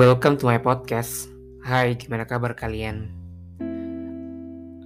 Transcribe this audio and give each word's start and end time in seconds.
Welcome 0.00 0.40
to 0.40 0.48
my 0.48 0.56
podcast. 0.56 1.28
Hai, 1.60 1.92
gimana 1.92 2.24
kabar 2.24 2.56
kalian? 2.56 3.12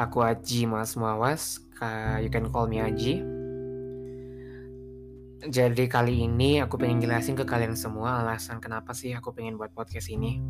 Aku 0.00 0.24
Aji 0.24 0.64
Mas 0.64 0.96
Muawas, 0.96 1.60
you 2.24 2.32
can 2.32 2.48
call 2.48 2.64
me 2.64 2.80
Aji. 2.80 3.20
Jadi 5.52 5.84
kali 5.92 6.24
ini 6.24 6.64
aku 6.64 6.80
pengen 6.80 7.04
jelasin 7.04 7.36
ke 7.36 7.44
kalian 7.44 7.76
semua 7.76 8.24
alasan 8.24 8.56
kenapa 8.56 8.96
sih 8.96 9.12
aku 9.12 9.36
pengen 9.36 9.60
buat 9.60 9.76
podcast 9.76 10.08
ini. 10.08 10.40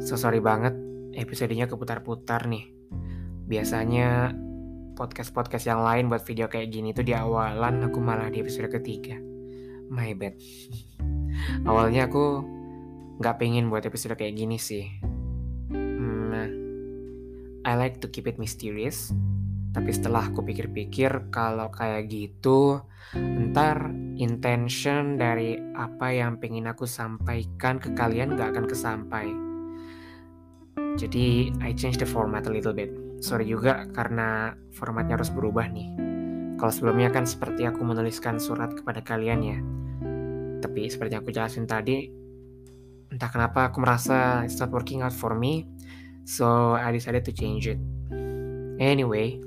So 0.00 0.16
sorry 0.16 0.40
banget, 0.40 0.72
episodenya 1.12 1.68
keputar-putar 1.68 2.48
nih. 2.48 2.72
Biasanya 3.44 4.32
podcast-podcast 4.96 5.68
yang 5.68 5.84
lain 5.84 6.08
buat 6.08 6.24
video 6.24 6.48
kayak 6.48 6.72
gini 6.72 6.96
tuh 6.96 7.04
di 7.04 7.12
awalan 7.12 7.84
aku 7.84 8.00
malah 8.00 8.32
di 8.32 8.40
episode 8.40 8.72
ketiga. 8.72 9.20
My 9.92 10.16
bad. 10.16 10.40
Awalnya 11.68 12.08
aku 12.08 12.56
nggak 13.18 13.36
pengen 13.38 13.70
buat 13.70 13.86
episode 13.86 14.18
kayak 14.18 14.34
gini 14.34 14.58
sih. 14.58 14.90
Hmm, 15.70 16.50
I 17.62 17.72
like 17.78 18.02
to 18.02 18.10
keep 18.10 18.26
it 18.26 18.38
mysterious. 18.40 19.14
Tapi 19.74 19.90
setelah 19.90 20.30
aku 20.30 20.46
pikir-pikir 20.46 21.34
kalau 21.34 21.66
kayak 21.74 22.06
gitu, 22.06 22.78
ntar 23.18 23.90
intention 24.14 25.18
dari 25.18 25.58
apa 25.74 26.14
yang 26.14 26.38
pengen 26.38 26.70
aku 26.70 26.86
sampaikan 26.86 27.82
ke 27.82 27.90
kalian 27.90 28.38
gak 28.38 28.54
akan 28.54 28.70
kesampai. 28.70 29.26
Jadi 30.94 31.50
I 31.58 31.74
change 31.74 31.98
the 31.98 32.06
format 32.06 32.46
a 32.46 32.54
little 32.54 32.70
bit. 32.70 32.94
Sorry 33.18 33.50
juga 33.50 33.90
karena 33.90 34.54
formatnya 34.78 35.18
harus 35.18 35.34
berubah 35.34 35.66
nih. 35.66 35.90
Kalau 36.54 36.70
sebelumnya 36.70 37.10
kan 37.10 37.26
seperti 37.26 37.66
aku 37.66 37.82
menuliskan 37.82 38.38
surat 38.38 38.70
kepada 38.78 39.02
kalian 39.02 39.40
ya. 39.42 39.58
Tapi 40.62 40.86
seperti 40.86 41.18
aku 41.18 41.34
jelasin 41.34 41.66
tadi, 41.66 42.06
entah 43.14 43.30
kenapa 43.30 43.70
aku 43.70 43.78
merasa 43.78 44.42
it's 44.42 44.58
not 44.58 44.74
working 44.74 45.06
out 45.06 45.14
for 45.14 45.38
me 45.38 45.70
so 46.26 46.74
I 46.74 46.90
decided 46.90 47.22
to 47.22 47.32
change 47.32 47.70
it. 47.70 47.78
Anyway 48.82 49.38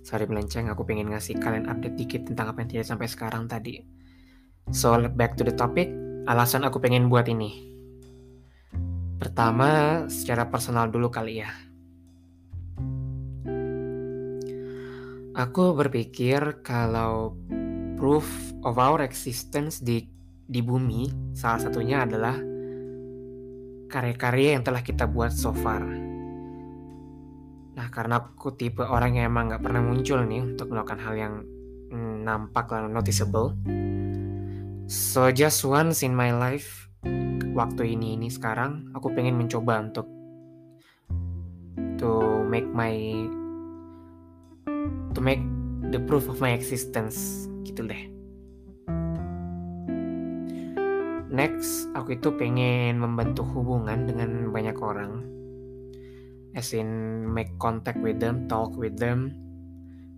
sorry 0.00 0.24
melenceng 0.24 0.72
aku 0.72 0.88
pengen 0.88 1.12
ngasih 1.12 1.36
kalian 1.36 1.68
update 1.68 2.00
dikit 2.00 2.32
tentang 2.32 2.56
apa 2.56 2.64
yang 2.64 2.70
tidak 2.72 2.86
sampai 2.88 3.06
sekarang 3.06 3.44
tadi. 3.44 3.84
So 4.72 4.96
back 5.12 5.36
to 5.36 5.44
the 5.44 5.52
topic 5.52 5.92
alasan 6.24 6.64
aku 6.64 6.80
pengen 6.80 7.12
buat 7.12 7.28
ini. 7.28 7.68
Pertama 9.20 10.02
secara 10.08 10.48
personal 10.48 10.88
dulu 10.88 11.12
kali 11.12 11.44
ya. 11.44 11.52
Aku 15.32 15.72
berpikir 15.72 16.60
kalau 16.60 17.36
proof 17.96 18.26
of 18.66 18.76
our 18.76 19.00
existence 19.00 19.80
di 19.80 20.04
di 20.46 20.60
bumi 20.60 21.32
salah 21.32 21.60
satunya 21.62 22.04
adalah 22.04 22.36
karya-karya 23.92 24.56
yang 24.56 24.64
telah 24.64 24.80
kita 24.80 25.04
buat 25.04 25.32
so 25.32 25.52
far. 25.52 25.84
Nah, 27.72 27.88
karena 27.88 28.20
aku 28.20 28.52
tipe 28.52 28.84
orang 28.84 29.16
yang 29.16 29.32
emang 29.32 29.52
gak 29.52 29.64
pernah 29.64 29.80
muncul 29.80 30.24
nih 30.24 30.44
untuk 30.44 30.72
melakukan 30.72 31.00
hal 31.00 31.14
yang 31.16 31.34
mm, 31.92 32.24
nampak 32.24 32.68
lah 32.72 32.88
noticeable. 32.88 33.56
So 34.88 35.32
just 35.32 35.64
once 35.64 36.04
in 36.04 36.12
my 36.12 36.36
life, 36.36 36.88
waktu 37.56 37.96
ini 37.96 38.16
ini 38.20 38.28
sekarang, 38.28 38.92
aku 38.92 39.12
pengen 39.16 39.40
mencoba 39.40 39.80
untuk 39.80 40.04
to 41.96 42.44
make 42.44 42.68
my 42.68 42.92
to 45.16 45.20
make 45.24 45.40
the 45.88 46.00
proof 46.04 46.28
of 46.28 46.40
my 46.44 46.52
existence 46.52 47.48
gitu 47.64 47.88
deh. 47.88 48.11
Aku 51.94 52.18
itu 52.18 52.34
pengen 52.34 52.98
membentuk 52.98 53.46
hubungan 53.54 54.04
dengan 54.08 54.50
banyak 54.50 54.76
orang. 54.78 55.12
As 56.52 56.74
in 56.76 56.88
make 57.24 57.56
contact 57.56 58.02
with 58.04 58.20
them, 58.20 58.44
talk 58.50 58.76
with 58.76 59.00
them, 59.00 59.32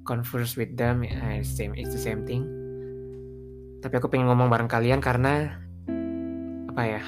converse 0.03 0.59
with 0.59 0.75
them, 0.75 1.07
uh, 1.07 1.41
same, 1.47 1.77
it's 1.79 1.95
the 1.95 2.01
same 2.01 2.27
thing. 2.27 2.43
Tapi 3.79 3.95
aku 4.01 4.11
pengen 4.11 4.27
ngomong 4.33 4.51
bareng 4.51 4.67
kalian 4.67 4.99
karena 4.99 5.55
apa 6.75 6.83
ya? 6.83 7.03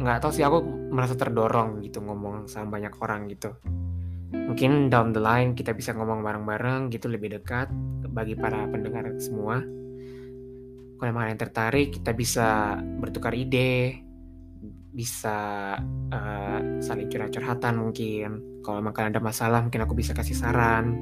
Nggak 0.00 0.18
tahu 0.24 0.32
sih 0.32 0.46
aku 0.46 0.64
merasa 0.90 1.12
terdorong 1.18 1.84
gitu 1.84 2.00
ngomong 2.00 2.48
sama 2.48 2.80
banyak 2.80 2.94
orang 3.02 3.28
gitu. 3.28 3.52
Mungkin 4.32 4.88
down 4.88 5.12
the 5.12 5.20
line 5.20 5.52
kita 5.52 5.76
bisa 5.76 5.92
ngomong 5.92 6.24
bareng-bareng 6.24 6.88
gitu 6.88 7.12
lebih 7.12 7.36
dekat 7.36 7.68
bagi 8.08 8.32
para 8.32 8.64
pendengar 8.72 9.04
semua 9.20 9.81
kalau 11.02 11.18
emang 11.18 11.34
yang 11.34 11.42
tertarik 11.42 11.98
kita 11.98 12.14
bisa 12.14 12.78
bertukar 12.78 13.34
ide 13.34 13.98
bisa 14.94 15.74
uh, 16.14 16.58
saling 16.78 17.10
curhat-curhatan 17.10 17.74
mungkin. 17.74 18.62
Kalau 18.62 18.78
emang 18.78 18.94
kalian 18.94 19.10
ada 19.10 19.18
masalah 19.18 19.66
mungkin 19.66 19.82
aku 19.82 19.98
bisa 19.98 20.14
kasih 20.14 20.38
saran. 20.38 20.94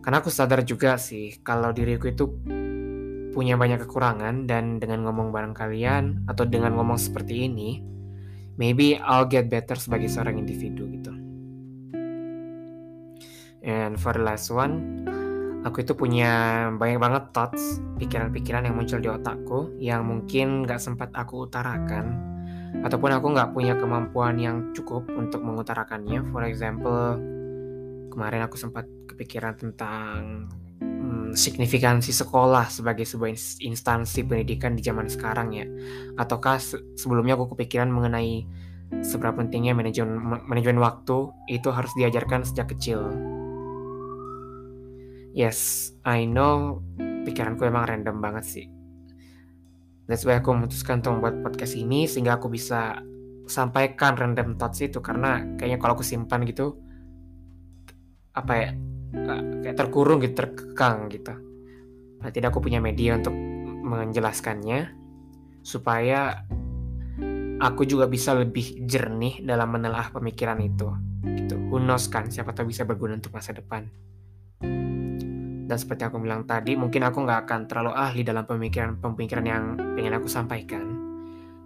Karena 0.00 0.24
aku 0.24 0.32
sadar 0.32 0.64
juga 0.64 0.96
sih 0.96 1.44
kalau 1.44 1.76
diriku 1.76 2.08
itu 2.08 2.24
punya 3.36 3.60
banyak 3.60 3.84
kekurangan 3.84 4.48
dan 4.48 4.80
dengan 4.80 5.04
ngomong 5.04 5.28
bareng 5.28 5.52
kalian 5.52 6.24
atau 6.24 6.48
dengan 6.48 6.72
ngomong 6.80 6.96
seperti 6.96 7.52
ini 7.52 7.84
maybe 8.56 8.96
I'll 8.96 9.28
get 9.28 9.52
better 9.52 9.76
sebagai 9.76 10.08
seorang 10.08 10.40
individu 10.40 10.88
gitu. 10.88 11.12
And 13.60 14.00
for 14.00 14.16
the 14.16 14.24
last 14.24 14.48
one 14.48 15.04
aku 15.66 15.82
itu 15.82 15.98
punya 15.98 16.30
banyak 16.78 17.02
banget 17.02 17.24
thoughts, 17.34 17.82
pikiran-pikiran 17.98 18.70
yang 18.70 18.78
muncul 18.78 19.02
di 19.02 19.10
otakku 19.10 19.74
yang 19.82 20.06
mungkin 20.06 20.62
gak 20.62 20.78
sempat 20.78 21.10
aku 21.18 21.50
utarakan 21.50 22.22
ataupun 22.86 23.10
aku 23.10 23.34
gak 23.34 23.50
punya 23.50 23.74
kemampuan 23.74 24.38
yang 24.38 24.70
cukup 24.78 25.10
untuk 25.10 25.42
mengutarakannya. 25.42 26.22
For 26.30 26.46
example, 26.46 27.18
kemarin 28.14 28.46
aku 28.46 28.54
sempat 28.54 28.86
kepikiran 29.10 29.58
tentang 29.58 30.46
hmm, 30.78 31.34
signifikansi 31.34 32.14
sekolah 32.14 32.70
sebagai 32.70 33.02
sebuah 33.02 33.34
instansi 33.58 34.22
pendidikan 34.22 34.78
di 34.78 34.86
zaman 34.86 35.10
sekarang 35.10 35.50
ya. 35.50 35.66
Ataukah 36.14 36.62
sebelumnya 36.94 37.34
aku 37.34 37.58
kepikiran 37.58 37.90
mengenai 37.90 38.46
seberapa 39.02 39.42
pentingnya 39.42 39.74
manajemen 39.74 40.46
manajemen 40.46 40.78
waktu 40.78 41.34
itu 41.50 41.74
harus 41.74 41.90
diajarkan 41.98 42.46
sejak 42.46 42.70
kecil 42.70 43.10
Yes, 45.36 45.92
I 46.00 46.24
know 46.24 46.80
pikiranku 46.96 47.68
emang 47.68 47.84
random 47.84 48.24
banget 48.24 48.44
sih. 48.48 48.66
That's 50.08 50.24
why 50.24 50.40
aku 50.40 50.56
memutuskan 50.56 51.04
untuk 51.04 51.20
membuat 51.20 51.44
podcast 51.44 51.76
ini 51.76 52.08
sehingga 52.08 52.40
aku 52.40 52.48
bisa 52.48 53.04
sampaikan 53.44 54.16
random 54.16 54.56
thoughts 54.56 54.80
itu 54.80 55.04
karena 55.04 55.44
kayaknya 55.60 55.76
kalau 55.76 55.92
aku 55.92 56.08
simpan 56.08 56.48
gitu 56.48 56.80
apa 58.32 58.52
ya 58.56 58.68
kayak 59.60 59.76
terkurung 59.76 60.24
gitu 60.24 60.40
terkekang 60.40 61.12
gitu. 61.12 61.36
Nah, 62.24 62.32
tidak 62.32 62.56
aku 62.56 62.64
punya 62.64 62.80
media 62.80 63.20
untuk 63.20 63.36
menjelaskannya 63.86 64.88
supaya 65.60 66.48
aku 67.60 67.84
juga 67.84 68.08
bisa 68.08 68.32
lebih 68.32 68.88
jernih 68.88 69.44
dalam 69.44 69.68
menelaah 69.68 70.16
pemikiran 70.16 70.64
itu 70.64 70.88
gitu. 71.28 71.60
Who 71.68 71.76
knows 71.76 72.08
kan 72.08 72.32
siapa 72.32 72.56
tahu 72.56 72.72
bisa 72.72 72.88
berguna 72.88 73.20
untuk 73.20 73.36
masa 73.36 73.52
depan. 73.52 73.84
Dan 75.66 75.76
seperti 75.82 76.06
aku 76.06 76.22
bilang 76.22 76.46
tadi, 76.46 76.78
mungkin 76.78 77.02
aku 77.02 77.26
nggak 77.26 77.40
akan 77.42 77.60
terlalu 77.66 77.92
ahli 77.98 78.22
dalam 78.22 78.46
pemikiran-pemikiran 78.46 79.44
yang 79.44 79.64
pengen 79.98 80.14
aku 80.14 80.30
sampaikan. 80.30 80.86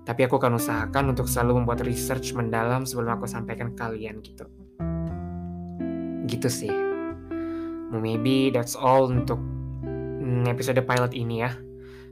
Tapi 0.09 0.25
aku 0.25 0.41
akan 0.41 0.57
usahakan 0.57 1.13
untuk 1.13 1.29
selalu 1.29 1.61
membuat 1.61 1.85
research 1.85 2.33
mendalam 2.33 2.89
sebelum 2.89 3.21
aku 3.21 3.29
sampaikan 3.29 3.77
ke 3.77 3.85
kalian 3.85 4.25
gitu. 4.25 4.49
Gitu 6.25 6.49
sih. 6.49 6.73
Maybe 7.93 8.49
that's 8.49 8.73
all 8.73 9.13
untuk 9.13 9.37
mm, 10.25 10.49
episode 10.49 10.81
pilot 10.81 11.13
ini 11.13 11.45
ya. 11.45 11.53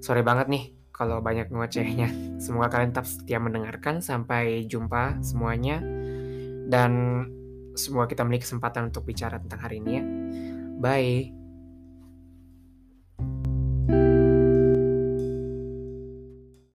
Sorry 0.05 0.21
banget 0.21 0.53
nih 0.53 0.65
kalau 0.93 1.25
banyak 1.25 1.49
ngocehnya. 1.49 2.13
Semoga 2.45 2.69
kalian 2.77 2.93
tetap 2.93 3.09
setia 3.09 3.41
mendengarkan. 3.41 4.05
Sampai 4.05 4.69
jumpa 4.69 5.25
semuanya. 5.25 5.81
Dan 6.69 7.25
semoga 7.73 8.13
kita 8.13 8.29
memiliki 8.29 8.45
kesempatan 8.45 8.93
untuk 8.93 9.09
bicara 9.09 9.41
tentang 9.41 9.65
hari 9.65 9.81
ini 9.81 9.91
ya. 9.97 10.05
Bye. 10.77 11.38